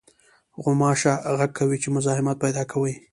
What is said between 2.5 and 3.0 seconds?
کوي.